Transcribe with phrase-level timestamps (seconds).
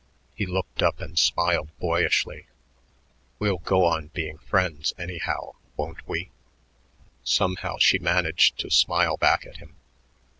[0.33, 2.47] He looked up and smiled boyishly.
[3.37, 6.31] "We'll go on being friends anyhow, won't we?"
[7.23, 9.75] Somehow she managed to smile back at him.